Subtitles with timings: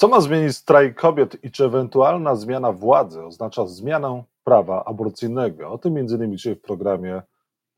[0.00, 5.70] Co ma zmienić strajk kobiet i czy ewentualna zmiana władzy oznacza zmianę prawa aborcyjnego?
[5.70, 7.22] O tym między innymi dzisiaj w programie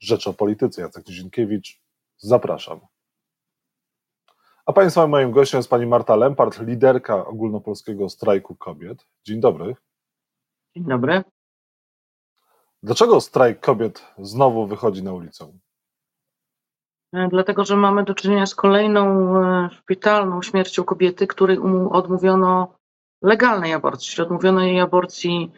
[0.00, 0.82] Rzecz o Polityce.
[0.82, 1.80] Jacek Dzienkiewicz,
[2.16, 2.80] zapraszam.
[4.66, 9.06] A Państwa moim gościem jest pani Marta Lempart, liderka ogólnopolskiego strajku kobiet.
[9.24, 9.76] Dzień dobry.
[10.76, 11.22] Dzień dobry.
[12.82, 15.52] Dlaczego strajk kobiet znowu wychodzi na ulicę?
[17.12, 21.58] E, dlatego, że mamy do czynienia z kolejną e, szpitalną śmiercią kobiety, której
[21.90, 22.74] odmówiono
[23.22, 25.52] legalnej aborcji, odmówiono jej aborcji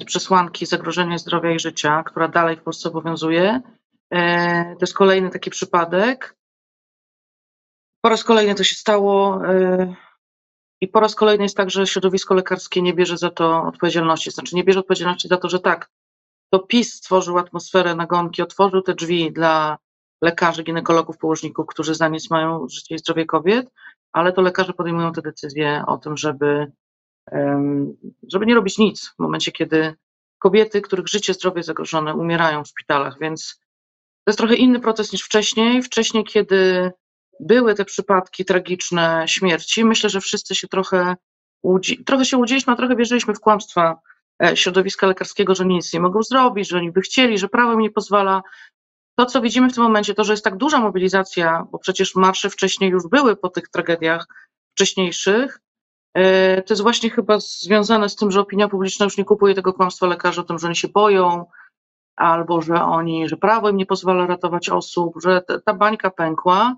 [0.00, 3.60] z przesłanki zagrożenia zdrowia i życia, która dalej w Polsce obowiązuje.
[4.10, 6.36] E, to jest kolejny taki przypadek.
[8.00, 9.40] Po raz kolejny to się stało
[10.80, 14.30] i po raz kolejny jest tak, że środowisko lekarskie nie bierze za to odpowiedzialności.
[14.30, 15.90] Znaczy nie bierze odpowiedzialności za to, że tak,
[16.50, 19.78] to PiS stworzył atmosferę nagonki, otworzył te drzwi dla
[20.22, 23.70] lekarzy, ginekologów, położników, którzy za nic mają życie i zdrowie kobiet,
[24.12, 26.72] ale to lekarze podejmują te decyzje o tym, żeby,
[28.32, 29.94] żeby nie robić nic w momencie, kiedy
[30.38, 33.60] kobiety, których życie, zdrowie zagrożone, umierają w szpitalach, więc
[34.24, 35.82] to jest trochę inny proces niż wcześniej.
[35.82, 36.90] Wcześniej, kiedy
[37.40, 41.16] były te przypadki tragiczne śmierci, myślę, że wszyscy się trochę,
[42.06, 43.98] trochę się łudziliśmy, a trochę wierzyliśmy w kłamstwa
[44.44, 47.80] e, środowiska lekarskiego, że nic nie mogą zrobić, że oni by chcieli, że prawo im
[47.80, 48.42] nie pozwala.
[49.18, 52.50] To, co widzimy w tym momencie, to, że jest tak duża mobilizacja, bo przecież marsze
[52.50, 54.26] wcześniej już były po tych tragediach
[54.74, 55.60] wcześniejszych,
[56.14, 59.72] e, to jest właśnie chyba związane z tym, że opinia publiczna już nie kupuje tego
[59.72, 61.44] kłamstwa lekarzy o tym, że oni się boją,
[62.16, 66.76] albo że oni, że prawo im nie pozwala ratować osób, że ta bańka pękła.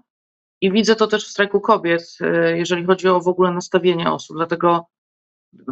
[0.60, 4.36] I widzę to też w strajku kobiet, e, jeżeli chodzi o w ogóle nastawienie osób.
[4.36, 4.86] Dlatego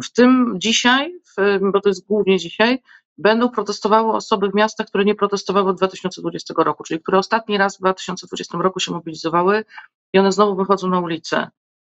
[0.03, 1.13] w tym dzisiaj,
[1.61, 2.81] bo to jest głównie dzisiaj,
[3.17, 7.77] będą protestowały osoby w miastach, które nie protestowały od 2020 roku, czyli które ostatni raz
[7.77, 9.65] w 2020 roku się mobilizowały
[10.13, 11.49] i one znowu wychodzą na ulicę.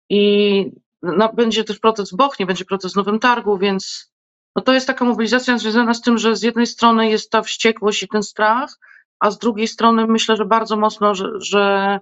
[0.09, 4.11] I no, będzie też protest w Bochnie, będzie protest w Nowym Targu, więc
[4.55, 8.03] no, to jest taka mobilizacja związana z tym, że z jednej strony jest ta wściekłość
[8.03, 8.79] i ten strach,
[9.19, 11.99] a z drugiej strony myślę, że bardzo mocno, że, że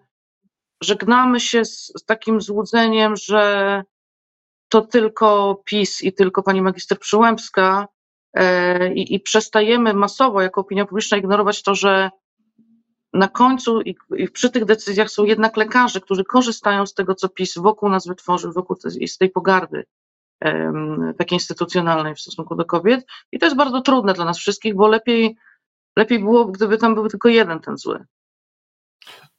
[0.83, 3.83] żegnamy się z, z takim złudzeniem, że
[4.69, 7.87] to tylko PiS i tylko pani magister Przyłębska
[8.95, 12.09] i, i przestajemy masowo jako opinia publiczna ignorować to, że
[13.13, 17.29] na końcu i, i, przy tych decyzjach są jednak lekarze, którzy korzystają z tego, co
[17.29, 19.85] PiS wokół nas wytworzył, wokół tej, z tej pogardy
[21.17, 23.05] takiej instytucjonalnej w stosunku do kobiet.
[23.31, 25.37] I to jest bardzo trudne dla nas wszystkich, bo lepiej,
[25.97, 28.05] lepiej było, gdyby tam był tylko jeden ten zły.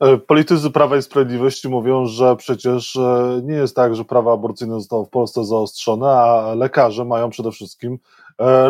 [0.00, 4.74] E, politycy Prawa i Sprawiedliwości mówią, że przecież e, nie jest tak, że prawo aborcyjne
[4.74, 7.98] zostało w Polsce zaostrzone, a lekarze mają przede wszystkim e,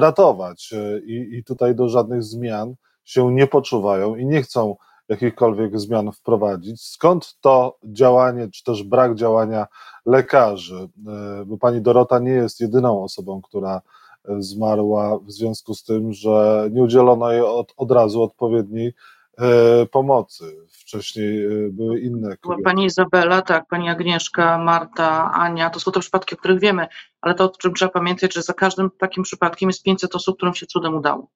[0.00, 0.74] ratować.
[1.06, 4.76] I, I tutaj do żadnych zmian się nie poczuwają i nie chcą
[5.08, 6.82] jakichkolwiek zmian wprowadzić.
[6.82, 9.66] Skąd to działanie, czy też brak działania
[10.06, 10.88] lekarzy?
[11.46, 13.80] Bo pani Dorota nie jest jedyną osobą, która
[14.38, 19.15] zmarła w związku z tym, że nie udzielono jej od, od razu odpowiedniej E,
[19.90, 20.56] pomocy.
[20.70, 22.62] Wcześniej e, były inne kobiety.
[22.62, 26.86] Pani Izabela, tak, pani Agnieszka, Marta, Ania, to są te przypadki, o których wiemy,
[27.20, 30.54] ale to, o czym trzeba pamiętać, że za każdym takim przypadkiem jest 500 osób, którym
[30.54, 31.30] się cudem udało.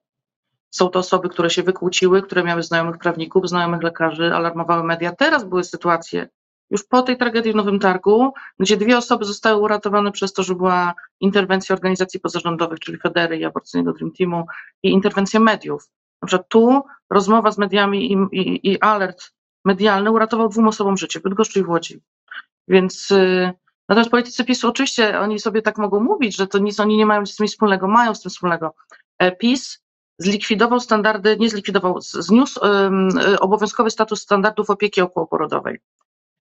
[0.71, 5.12] Są to osoby, które się wykłóciły, które miały znajomych prawników, znajomych lekarzy, alarmowały media.
[5.12, 6.28] Teraz były sytuacje,
[6.71, 10.55] już po tej tragedii w Nowym Targu, gdzie dwie osoby zostały uratowane przez to, że
[10.55, 14.47] była interwencja organizacji pozarządowych, czyli Federy i aborcyjnego Dream Teamu
[14.82, 15.88] i interwencja mediów.
[16.26, 19.32] Przykład tu rozmowa z mediami i, i, i alert
[19.64, 22.00] medialny uratował dwóm osobom życie, w Bydgoszczy i w Łodzi.
[22.69, 23.53] Więc y,
[23.88, 27.26] natomiast politycy PiSu oczywiście oni sobie tak mogą mówić, że to nic oni nie mają
[27.26, 28.75] z tym wspólnego, mają z tym wspólnego.
[29.19, 29.82] E, PiS
[30.19, 35.81] zlikwidował standardy, nie zlikwidował, zniósł y, obowiązkowy status standardów opieki okołoporodowej.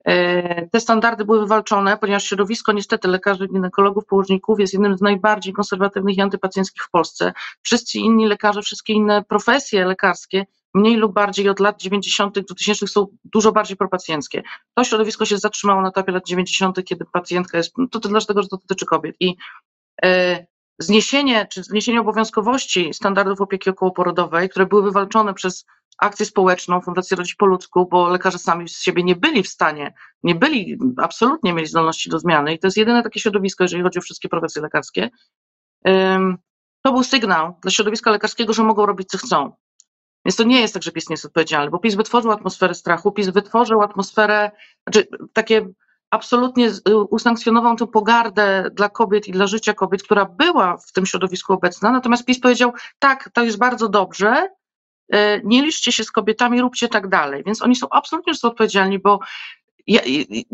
[0.07, 5.53] E, te standardy były wywalczone, ponieważ środowisko niestety lekarzy, ginekologów, położników jest jednym z najbardziej
[5.53, 7.33] konserwatywnych i antypacjenckich w Polsce.
[7.61, 12.35] Wszyscy inni lekarze, wszystkie inne profesje lekarskie mniej lub bardziej od lat 90.
[12.35, 14.43] do 2000 są dużo bardziej propacjenckie.
[14.73, 18.47] To środowisko się zatrzymało na etapie lat 90., kiedy pacjentka jest, to, to dlatego, że
[18.47, 19.15] to dotyczy kobiet.
[19.19, 19.35] I
[20.03, 20.45] e,
[20.79, 25.65] zniesienie, czy zniesienie obowiązkowości standardów opieki okołoporodowej, które były wywalczone przez
[25.97, 29.93] akcję społeczną, Fundację Rodzić po ludzku, bo lekarze sami z siebie nie byli w stanie,
[30.23, 33.99] nie byli, absolutnie mieli zdolności do zmiany i to jest jedyne takie środowisko, jeżeli chodzi
[33.99, 35.09] o wszystkie profesje lekarskie.
[36.81, 39.51] To był sygnał dla środowiska lekarskiego, że mogą robić co chcą.
[40.25, 43.11] Więc to nie jest tak, że PiS nie jest odpowiedzialny, bo PiS wytworzył atmosferę strachu,
[43.11, 44.51] PiS wytworzył atmosferę,
[44.87, 45.67] znaczy takie
[46.11, 46.71] absolutnie
[47.09, 51.91] usankcjonował tę pogardę dla kobiet i dla życia kobiet, która była w tym środowisku obecna,
[51.91, 54.47] natomiast PiS powiedział, tak, to jest bardzo dobrze,
[55.43, 57.43] nie liczcie się z kobietami, róbcie tak dalej.
[57.45, 59.19] Więc oni są absolutnie odpowiedzialni, bo
[59.87, 60.01] ja,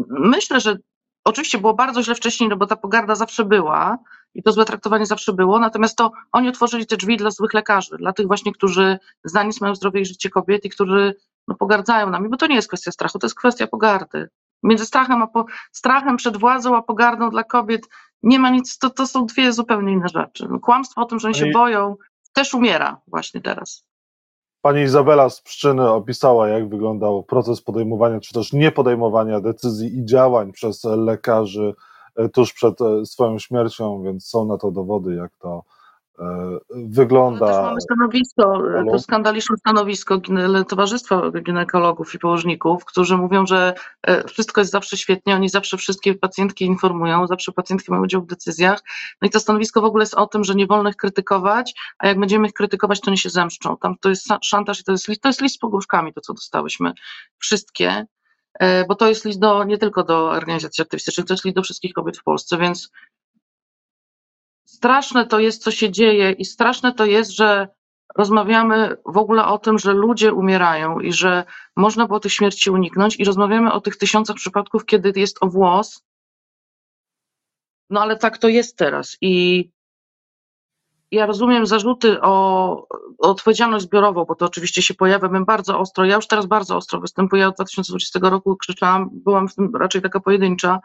[0.09, 0.77] myślę, że
[1.23, 3.97] oczywiście było bardzo źle wcześniej, no bo ta pogarda zawsze była
[4.35, 7.97] i to złe traktowanie zawsze było, natomiast to oni otworzyli te drzwi dla złych lekarzy,
[7.97, 11.15] dla tych właśnie, którzy znani mają zdrowie i życie kobiet i którzy
[11.47, 14.29] no, pogardzają nami, bo to nie jest kwestia strachu, to jest kwestia pogardy.
[14.63, 17.87] Między strachem, a po, strachem przed władzą, a pogardą dla kobiet
[18.23, 20.47] nie ma nic, to, to są dwie zupełnie inne rzeczy.
[20.61, 21.95] Kłamstwo o tym, że oni się boją,
[22.33, 23.85] też umiera właśnie teraz.
[24.63, 30.51] Pani Izabela z Pszczyny opisała, jak wyglądał proces podejmowania, czy też niepodejmowania decyzji i działań
[30.51, 31.73] przez lekarzy
[32.15, 35.63] e, tuż przed e, swoją śmiercią, więc są na to dowody, jak to
[36.69, 37.47] wygląda.
[37.47, 38.61] Też mamy stanowisko,
[38.91, 40.21] to skandaliczne stanowisko
[40.67, 43.73] Towarzystwa Ginekologów i Położników, którzy mówią, że
[44.03, 48.27] e, wszystko jest zawsze świetnie, oni zawsze wszystkie pacjentki informują, zawsze pacjentki mają udział w
[48.27, 48.79] decyzjach.
[49.21, 52.07] No i to stanowisko w ogóle jest o tym, że nie wolno ich krytykować, a
[52.07, 53.77] jak będziemy ich krytykować, to nie się zemszczą.
[53.77, 56.93] Tam to jest szantaż i to jest, to jest list z pogróżkami, to co dostałyśmy.
[57.39, 58.05] Wszystkie
[58.59, 61.63] e, bo to jest list do, nie tylko do organizacji aktywistycznych, to jest list do
[61.63, 62.91] wszystkich kobiet w Polsce, więc
[64.65, 67.67] straszne to jest, co się dzieje, i straszne to jest, że
[68.15, 71.43] rozmawiamy w ogóle o tym, że ludzie umierają i że
[71.75, 76.03] można było tych śmierci uniknąć, i rozmawiamy o tych tysiącach przypadków, kiedy jest o włos.
[77.89, 79.17] No ale tak to jest teraz.
[79.21, 79.69] I
[81.11, 82.87] ja rozumiem zarzuty o,
[83.17, 85.29] odpowiedzialność zbiorową, bo to oczywiście się pojawia.
[85.29, 89.55] Bym bardzo ostro, ja już teraz bardzo ostro występuję od 2020 roku, krzyczałam, byłam w
[89.55, 90.79] tym raczej taka pojedyncza,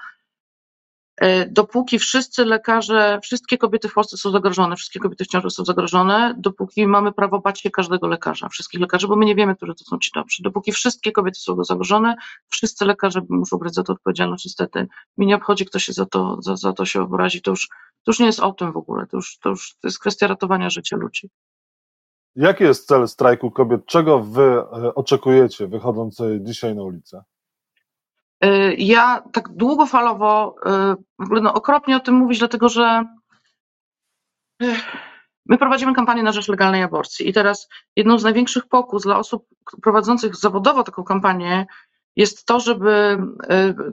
[1.51, 6.35] dopóki wszyscy lekarze, wszystkie kobiety w Polsce są zagrożone, wszystkie kobiety w ciąży są zagrożone,
[6.39, 9.85] dopóki mamy prawo bać się każdego lekarza, wszystkich lekarzy, bo my nie wiemy, którzy to
[9.85, 10.43] są ci dobrzy.
[10.43, 12.15] Dopóki wszystkie kobiety są zagrożone,
[12.49, 14.45] wszyscy lekarze muszą brać za to odpowiedzialność.
[14.45, 14.87] Niestety,
[15.17, 17.43] mi nie obchodzi, kto się za to, za, za to się obrazi.
[17.43, 17.69] To już,
[18.05, 20.27] to już nie jest o tym w ogóle, to już, to już to jest kwestia
[20.27, 21.31] ratowania życia ludzi.
[22.37, 23.87] Jaki jest cel strajku kobiet?
[23.87, 27.25] Czego wy e, oczekujecie, wychodząc dzisiaj na ulicę?
[28.45, 30.71] Y, ja tak długofalowo, y,
[31.19, 33.05] w ogóle no okropnie o tym mówić, dlatego że
[34.63, 34.77] y,
[35.47, 39.47] my prowadzimy kampanię na rzecz legalnej aborcji i teraz jedną z największych pokus dla osób
[39.83, 41.67] prowadzących zawodowo taką kampanię
[42.17, 43.19] jest to, żeby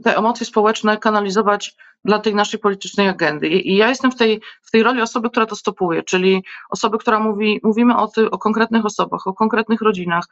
[0.04, 1.76] te emocje społeczne kanalizować
[2.06, 3.48] dla tej naszej politycznej agendy.
[3.48, 7.20] I ja jestem w tej, w tej roli osoby, która to stopuje, czyli osoby, która
[7.20, 10.26] mówi, mówimy o, ty, o konkretnych osobach, o konkretnych rodzinach,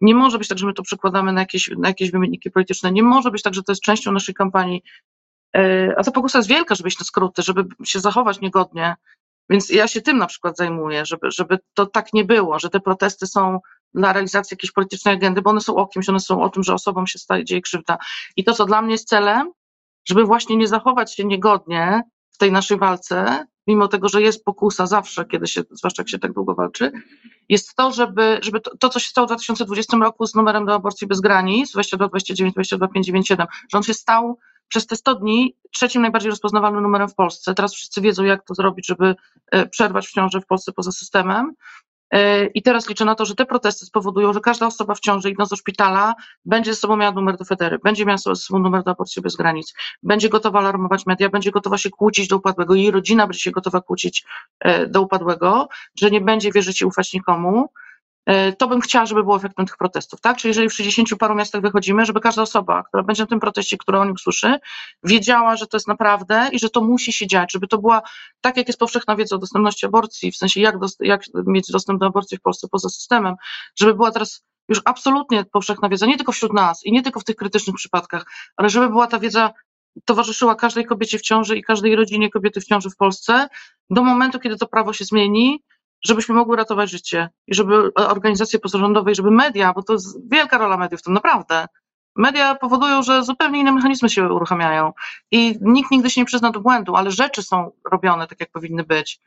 [0.00, 2.92] nie może być tak, że my to przekładamy na jakieś, na jakieś wymienniki polityczne.
[2.92, 4.82] Nie może być tak, że to jest częścią naszej kampanii.
[5.56, 8.94] E, a ta pokusa jest wielka, żeby iść na skróty, żeby się zachować niegodnie.
[9.50, 12.80] Więc ja się tym na przykład zajmuję, żeby, żeby to tak nie było, że te
[12.80, 13.60] protesty są
[13.94, 16.74] dla realizacji jakiejś politycznej agendy, bo one są o kimś, one są o tym, że
[16.74, 17.98] osobom się staje, dzieje krzywda.
[18.36, 19.52] I to, co dla mnie jest celem,
[20.08, 24.86] żeby właśnie nie zachować się niegodnie w tej naszej walce, mimo tego, że jest pokusa
[24.86, 26.92] zawsze, kiedy się, zwłaszcza jak się tak długo walczy,
[27.48, 30.74] jest to, żeby, żeby to, to, co się stało w 2020 roku z numerem do
[30.74, 34.38] aborcji bez granic, 2229, 2257, że on się stał
[34.68, 37.54] przez te 100 dni trzecim najbardziej rozpoznawalnym numerem w Polsce.
[37.54, 39.14] Teraz wszyscy wiedzą, jak to zrobić, żeby
[39.50, 41.54] e, przerwać w ciąży w Polsce poza systemem.
[42.10, 45.30] E, I teraz liczę na to, że te protesty spowodują, że każda osoba w ciąży
[45.30, 46.14] idąc do szpitala
[46.44, 49.36] będzie ze sobą miała numer do Federy, będzie miała ze sobą numer do aborcji bez
[49.36, 53.50] granic, będzie gotowa alarmować media, będzie gotowa się kłócić do upadłego, jej rodzina będzie się
[53.50, 54.24] gotowa kłócić
[54.60, 55.68] e, do upadłego,
[56.00, 57.68] że nie będzie wierzyć i ufać nikomu,
[58.58, 60.36] to bym chciała, żeby było efektem tych protestów, tak?
[60.36, 63.76] Czyli jeżeli w 60 paru miastach wychodzimy, żeby każda osoba, która będzie na tym proteście,
[63.76, 64.58] która o nim usłyszy,
[65.04, 68.02] wiedziała, że to jest naprawdę i że to musi się dziać, żeby to była,
[68.40, 72.00] tak jak jest powszechna wiedza o dostępności aborcji, w sensie jak, dost, jak mieć dostęp
[72.00, 73.34] do aborcji w Polsce poza systemem,
[73.78, 77.24] żeby była teraz już absolutnie powszechna wiedza, nie tylko wśród nas i nie tylko w
[77.24, 78.24] tych krytycznych przypadkach,
[78.56, 79.50] ale żeby była ta wiedza
[80.04, 83.48] towarzyszyła każdej kobiecie w ciąży i każdej rodzinie kobiety w ciąży w Polsce
[83.90, 85.62] do momentu, kiedy to prawo się zmieni,
[86.04, 90.58] żebyśmy mogły ratować życie i żeby organizacje pozarządowe i żeby media, bo to jest wielka
[90.58, 91.66] rola mediów, to naprawdę.
[92.16, 94.92] Media powodują, że zupełnie inne mechanizmy się uruchamiają
[95.30, 98.84] i nikt nigdy się nie przyzna do błędu, ale rzeczy są robione tak, jak powinny
[98.84, 99.20] być.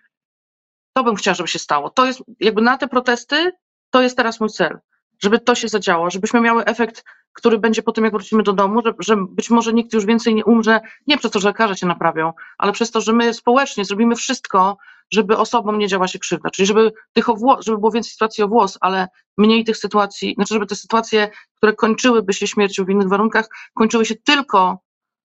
[0.94, 1.90] To bym chciała, żeby się stało.
[1.90, 3.52] To jest jakby na te protesty,
[3.90, 4.80] to jest teraz mój cel,
[5.24, 8.82] żeby to się zadziało, żebyśmy miały efekt, który będzie po tym, jak wrócimy do domu,
[8.86, 11.88] że, że być może nikt już więcej nie umrze, nie przez to, że lekarze się
[11.88, 14.78] naprawią, ale przez to, że my społecznie zrobimy wszystko,
[15.12, 17.26] żeby osobom nie działa się krzywda, czyli żeby, tych
[17.60, 21.74] żeby było więcej sytuacji o włos, ale mniej tych sytuacji, znaczy żeby te sytuacje, które
[21.74, 24.80] kończyłyby się śmiercią w innych warunkach, kończyły się tylko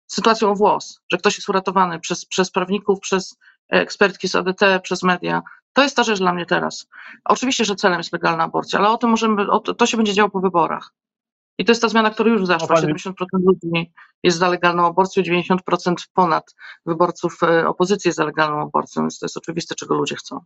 [0.07, 3.37] sytuacją o włos, że ktoś jest uratowany przez, przez prawników, przez
[3.69, 5.43] ekspertki z ADT, przez media.
[5.79, 6.87] To jest ta rzecz dla mnie teraz.
[7.25, 10.13] Oczywiście, że celem jest legalna aborcja, ale o tym możemy, o to, to się będzie
[10.13, 10.95] działo po wyborach.
[11.59, 12.77] I to jest ta zmiana, która już zaszła.
[12.77, 13.93] 70% ludzi
[14.23, 16.55] jest za legalną aborcją, 90% ponad
[16.87, 20.41] wyborców e, opozycji jest za legalną aborcją, więc to jest oczywiste, czego ludzie chcą.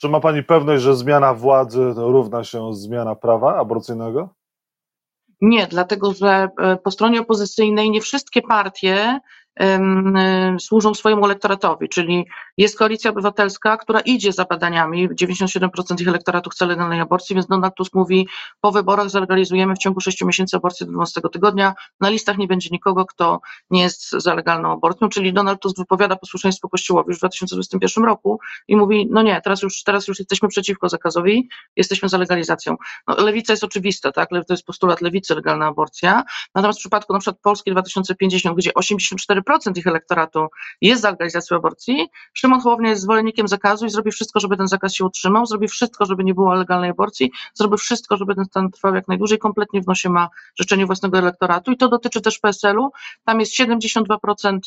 [0.00, 4.34] Czy ma Pani pewność, że zmiana władzy równa się zmiana prawa aborcyjnego?
[5.40, 9.20] Nie, dlatego że e, po stronie opozycyjnej nie wszystkie partie
[10.60, 16.66] służą swojemu elektoratowi, czyli jest koalicja obywatelska, która idzie za badaniami, 97% ich elektoratu chce
[16.66, 18.28] legalnej aborcji, więc Donald Tusk mówi,
[18.60, 22.68] po wyborach zalegalizujemy w ciągu 6 miesięcy aborcję do 12 tygodnia, na listach nie będzie
[22.72, 23.40] nikogo, kto
[23.70, 28.40] nie jest za legalną aborcją, czyli Donald Tusk wypowiada posłuszeństwo Kościołowi już w 2021 roku
[28.68, 32.76] i mówi, no nie, teraz już, teraz już jesteśmy przeciwko zakazowi, jesteśmy za legalizacją.
[33.08, 36.22] No, lewica jest oczywista, tak, to jest postulat lewicy, legalna aborcja,
[36.54, 40.46] natomiast w przypadku na przykład Polski 2050, gdzie 84 procent ich elektoratu
[40.80, 44.94] jest za legalizacją aborcji, Szymon Hołownia jest zwolennikiem zakazu i zrobi wszystko, żeby ten zakaz
[44.94, 48.94] się utrzymał, zrobi wszystko, żeby nie było legalnej aborcji, zrobi wszystko, żeby ten stan trwał
[48.94, 50.28] jak najdłużej, kompletnie w nosie ma
[50.60, 52.90] życzenie własnego elektoratu i to dotyczy też PSL-u.
[53.24, 54.58] Tam jest 72%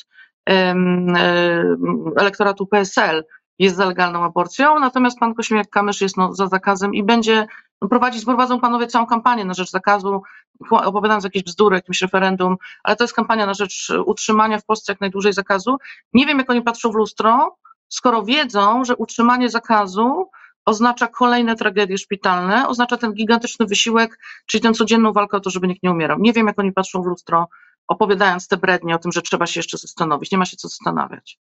[2.18, 3.24] elektoratu PSL
[3.60, 7.48] jest za legalną aborcją, natomiast pan Kośmiak-Kamysz jest no, za zakazem i będzie
[7.82, 10.22] no, prowadzić, prowadzą panowie całą kampanię na rzecz zakazu,
[10.70, 15.02] opowiadając jakieś bzdury, jakimś referendum, ale to jest kampania na rzecz utrzymania w Polsce jak
[15.02, 15.78] najdłużej zakazu.
[16.14, 17.58] Nie wiem, jak oni patrzą w lustro,
[17.90, 20.30] skoro wiedzą, że utrzymanie zakazu
[20.66, 25.68] oznacza kolejne tragedie szpitalne, oznacza ten gigantyczny wysiłek, czyli tę codzienną walkę o to, żeby
[25.68, 26.20] nikt nie umierał.
[26.20, 27.48] Nie wiem, jak oni patrzą w lustro,
[27.88, 30.32] opowiadając te brednie o tym, że trzeba się jeszcze zastanowić.
[30.32, 31.40] Nie ma się co zastanawiać.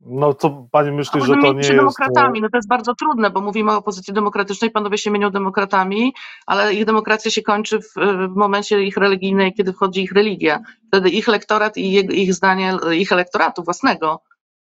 [0.00, 1.70] No co pani myśli, że to nie jest...
[1.70, 6.12] demokratami, no to jest bardzo trudne, bo mówimy o opozycji demokratycznej, panowie się mienią demokratami,
[6.46, 7.94] ale ich demokracja się kończy w,
[8.32, 10.60] w momencie ich religijnej, kiedy wchodzi ich religia.
[10.88, 14.22] Wtedy ich lektorat i ich, ich zdanie, ich elektoratu własnego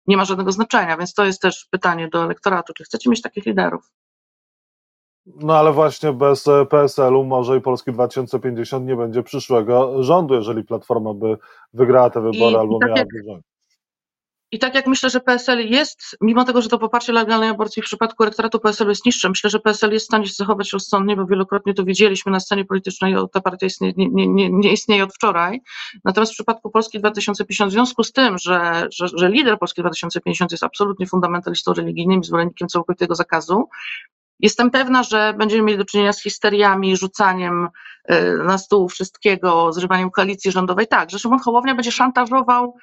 [0.07, 3.47] nie ma żadnego znaczenia, więc to jest też pytanie do elektoratu, czy chcecie mieć takich
[3.47, 3.93] liderów?
[5.27, 10.65] No ale właśnie bez e, PSL-u może i Polski 2050 nie będzie przyszłego rządu, jeżeli
[10.65, 11.39] Platforma by
[11.73, 13.54] wygrała te wybory I, albo i tak miałaby jak, rząd.
[14.51, 17.85] I tak jak myślę, że PSL jest, mimo tego, że to poparcie legalnej aborcji w
[17.85, 21.27] przypadku elektoratu PSL jest niższe, myślę, że PSL jest w stanie się zachować rozsądnie, bo
[21.27, 25.61] wielokrotnie to widzieliśmy na scenie politycznej, ta partia istnieje, nie, nie, nie istnieje od wczoraj.
[26.05, 30.51] Natomiast w przypadku Polski 2050, w związku z tym, że, że, że lider Polski 2050
[30.51, 33.69] jest absolutnie fundamentalistą religijnym i zwolennikiem całkowitego zakazu,
[34.41, 37.69] Jestem pewna, że będziemy mieli do czynienia z histeriami, rzucaniem
[38.11, 40.87] y, na stół wszystkiego, zrywaniem koalicji rządowej.
[40.87, 42.77] Tak, że Szymon Hołownia będzie szantażował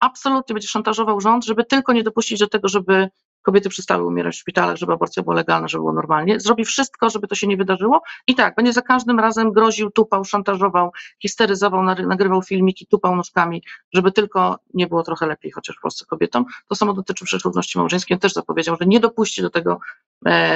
[0.00, 3.08] absolutnie będzie szantażował rząd, żeby tylko nie dopuścić do tego, żeby
[3.46, 6.40] kobiety przestały umierać w szpitalach, żeby aborcja była legalna, żeby było normalnie.
[6.40, 10.24] Zrobi wszystko, żeby to się nie wydarzyło i tak, będzie za każdym razem groził, tupał,
[10.24, 13.62] szantażował, histeryzował, nagrywał filmiki, tupał nóżkami,
[13.92, 16.44] żeby tylko nie było trochę lepiej chociaż w Polsce kobietom.
[16.68, 18.14] To samo dotyczy przeszłodności małżeńskiej.
[18.14, 19.78] On też zapowiedział, że nie dopuści do tego,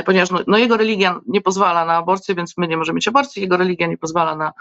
[0.06, 3.42] ponieważ no, no, jego religia nie pozwala na aborcję, więc my nie możemy mieć aborcji,
[3.42, 4.52] jego religia nie pozwala na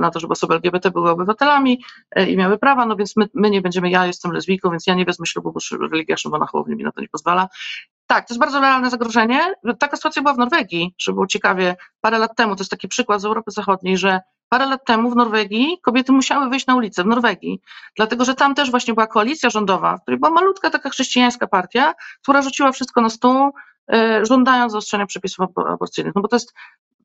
[0.00, 3.50] na to, żeby osoby LGBT były obywatelami e, i miały prawa, no więc my, my
[3.50, 6.84] nie będziemy, ja jestem lesbijką, więc ja nie wezmę ślubu, bo religia Szymona Hołowni mi
[6.84, 7.48] na to nie pozwala.
[8.06, 9.54] Tak, to jest bardzo realne zagrożenie.
[9.78, 13.20] Taka sytuacja była w Norwegii, żeby było ciekawie, parę lat temu, to jest taki przykład
[13.20, 17.06] z Europy Zachodniej, że parę lat temu w Norwegii kobiety musiały wyjść na ulicę w
[17.06, 17.60] Norwegii,
[17.96, 21.94] dlatego że tam też właśnie była koalicja rządowa, w której była malutka taka chrześcijańska partia,
[22.22, 23.52] która rzuciła wszystko na stół, e,
[24.22, 26.14] żądając zaostrzenia przepisów aborcyjnych.
[26.14, 26.52] No bo to jest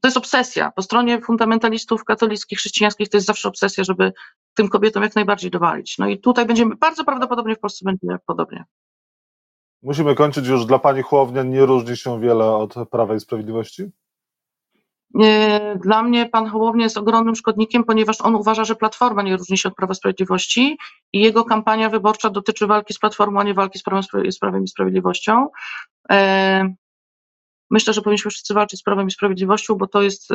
[0.02, 0.72] to jest obsesja.
[0.72, 4.14] Po stronie fundamentalistów katolickich, chrześcijańskich to jest zawsze obsesja, żeby
[4.54, 5.98] tym kobietom jak najbardziej dowalić.
[5.98, 8.66] No i tutaj będziemy, bardzo prawdopodobnie w Polsce będzie podobnie.
[9.84, 10.66] Musimy kończyć już.
[10.66, 13.84] Dla Pani Chłownia nie różni się wiele od Prawa i Sprawiedliwości?
[15.76, 19.70] Dla mnie pan Hołownia jest ogromnym szkodnikiem, ponieważ on uważa, że Platforma nie różni się
[19.70, 20.78] od Prawa Sprawiedliwości
[21.14, 25.48] i jego kampania wyborcza dotyczy walki z Platformą, a nie walki z Prawem i Sprawiedliwością.
[26.12, 26.74] E,
[27.70, 30.30] Myślę, że powinniśmy wszyscy walczyć z prawem i sprawiedliwością, bo to jest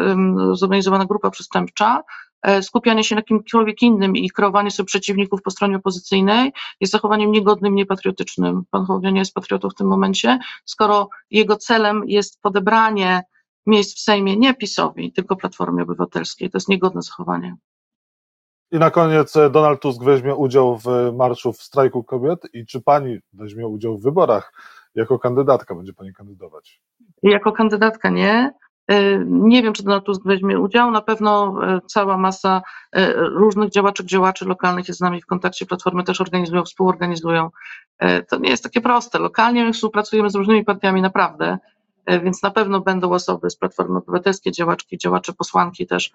[0.52, 2.02] zorganizowana grupa przestępcza.
[2.42, 7.32] E, skupianie się na kimkolwiek innym i kreowanie sobie przeciwników po stronie opozycyjnej jest zachowaniem
[7.32, 8.62] niegodnym, niepatriotycznym.
[8.70, 13.22] Pan Hołownia nie jest patriotą w tym momencie, skoro jego celem jest podebranie
[13.66, 16.50] miejsc w Sejmie nie PiSowi, tylko Platformie Obywatelskiej.
[16.50, 17.56] To jest niegodne zachowanie.
[18.72, 22.80] I na koniec e, Donald Tusk weźmie udział w marszu w strajku kobiet i czy
[22.80, 24.52] pani weźmie udział w wyborach
[24.94, 26.80] jako kandydatka, będzie pani kandydować?
[27.22, 28.54] Jako kandydatka nie.
[28.88, 30.90] E, nie wiem, czy Donald Tusk weźmie udział.
[30.90, 35.66] Na pewno e, cała masa e, różnych działaczek, działaczy lokalnych jest z nami w kontakcie.
[35.66, 37.50] Platformy też organizują, współorganizują.
[38.30, 39.18] To nie jest takie proste.
[39.18, 41.58] Lokalnie my współpracujemy z różnymi partiami naprawdę,
[42.06, 46.10] więc na pewno będą osoby z Platformy Obywatelskiej, działaczki, działacze, posłanki też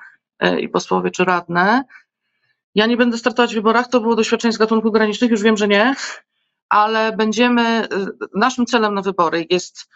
[0.60, 1.84] i posłowie czy radne.
[2.76, 5.68] Ja nie będę startować w wyborach, to było doświadczenie z gatunków granicznych, już wiem, że
[5.68, 5.96] nie,
[6.70, 7.88] ale będziemy,
[8.36, 9.90] naszym celem na wybory jest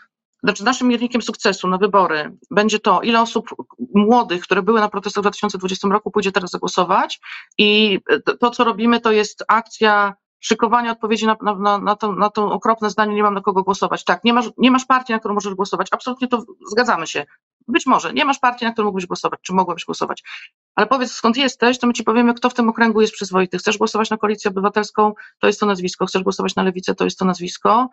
[0.43, 3.49] znaczy naszym miernikiem sukcesu na wybory będzie to, ile osób
[3.93, 7.19] młodych, które były na protestach w 2020 roku, pójdzie teraz zagłosować
[7.57, 7.99] i
[8.39, 12.89] to, co robimy, to jest akcja szykowania odpowiedzi na, na, na, to, na to okropne
[12.89, 14.03] zdanie, nie mam na kogo głosować.
[14.03, 15.87] Tak, nie masz, nie masz partii, na którą możesz głosować.
[15.91, 17.25] Absolutnie to zgadzamy się.
[17.67, 20.23] Być może, nie masz partii, na którą mógłbyś głosować, czy mogłabyś głosować.
[20.75, 23.57] ale powiedz skąd jesteś, to my ci powiemy, kto w tym okręgu jest przyzwoity.
[23.57, 26.05] Chcesz głosować na koalicję obywatelską, to jest to nazwisko.
[26.05, 27.89] Chcesz głosować na lewicę, to jest to nazwisko.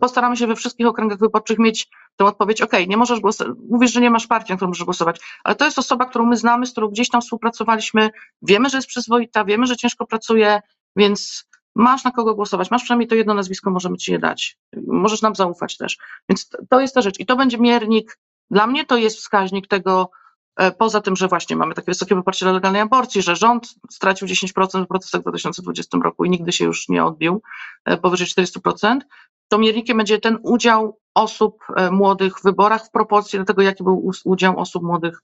[0.00, 4.00] Postaramy się we wszystkich okręgach wyborczych mieć tę odpowiedź, ok, nie możesz głosować, mówisz, że
[4.00, 6.72] nie masz partii, na którą możesz głosować, ale to jest osoba, którą my znamy, z
[6.72, 8.10] którą gdzieś tam współpracowaliśmy,
[8.42, 10.60] wiemy, że jest przyzwoita, wiemy, że ciężko pracuje,
[10.96, 14.58] więc masz na kogo głosować, masz przynajmniej to jedno nazwisko, możemy ci je dać.
[14.86, 15.98] Możesz nam zaufać też.
[16.28, 17.20] Więc to jest ta rzecz.
[17.20, 18.18] I to będzie miernik,
[18.50, 20.10] dla mnie to jest wskaźnik tego,
[20.56, 24.28] e, poza tym, że właśnie mamy takie wysokie poparcie dla legalnej aborcji, że rząd stracił
[24.28, 27.42] 10% w protestach w 2020 roku i nigdy się już nie odbił,
[27.84, 29.00] e, powyżej 400%,
[29.48, 33.84] to miernikiem będzie ten udział osób e, młodych w wyborach w proporcji do tego, jaki
[33.84, 35.22] był udział osób młodych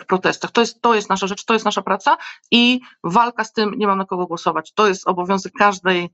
[0.00, 0.50] w protestach.
[0.50, 2.16] To jest, to jest nasza rzecz, to jest nasza praca
[2.50, 4.72] i walka z tym, nie mam na kogo głosować.
[4.74, 6.10] To jest obowiązek każdej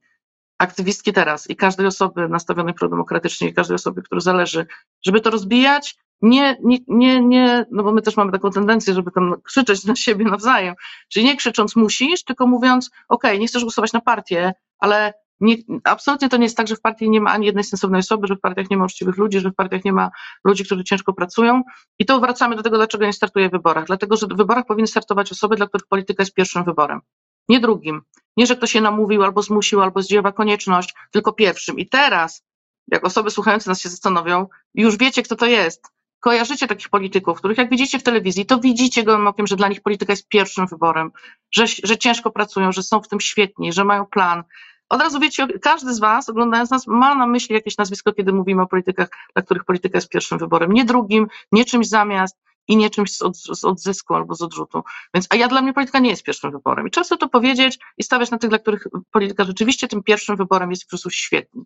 [0.59, 4.67] aktywistki teraz i każdej osoby nastawionej prodemokratycznie i każdej osoby, której zależy,
[5.07, 9.11] żeby to rozbijać, nie, nie, nie, nie, no bo my też mamy taką tendencję, żeby
[9.11, 10.75] tam krzyczeć na siebie nawzajem,
[11.09, 16.29] czyli nie krzycząc musisz, tylko mówiąc, ok, nie chcesz głosować na partię, ale nie, absolutnie
[16.29, 18.41] to nie jest tak, że w partii nie ma ani jednej sensownej osoby, że w
[18.41, 20.11] partiach nie ma uczciwych ludzi, że w partiach nie ma
[20.45, 21.63] ludzi, którzy ciężko pracują.
[21.99, 23.87] I to wracamy do tego, dlaczego nie startuje w wyborach.
[23.87, 27.01] Dlatego, że w wyborach powinny startować osoby, dla których polityka jest pierwszym wyborem,
[27.49, 28.03] nie drugim.
[28.37, 31.79] Nie, że ktoś się namówił albo zmusił, albo zdziewa konieczność, tylko pierwszym.
[31.79, 32.45] I teraz,
[32.89, 35.87] jak osoby słuchające nas się zastanowią, już wiecie, kto to jest.
[36.21, 39.83] Kojarzycie takich polityków, których jak widzicie w telewizji, to widzicie gołym okiem, że dla nich
[39.83, 41.11] polityka jest pierwszym wyborem,
[41.53, 44.45] że, że ciężko pracują, że są w tym świetni, że mają plan,
[44.89, 48.63] od razu wiecie, każdy z Was, oglądając nas, ma na myśli jakieś nazwisko, kiedy mówimy
[48.63, 52.39] o politykach, dla których polityka jest pierwszym wyborem, nie drugim, nie czymś zamiast
[52.69, 54.83] i nie czymś z, od, z odzysku albo z odrzutu.
[55.15, 56.89] Więc, a ja dla mnie polityka nie jest pierwszym wyborem.
[56.89, 60.71] I często to powiedzieć i stawiać na tych, dla których polityka rzeczywiście tym pierwszym wyborem
[60.71, 61.65] jest po prostu świetni.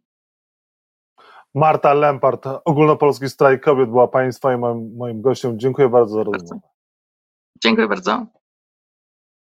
[1.55, 5.59] Marta Lempart, Ogólnopolski Strajk Kobiet była Państwa i moim, moim gościem.
[5.59, 6.61] Dziękuję bardzo za rozmowę.
[7.63, 8.40] Dziękuję bardzo.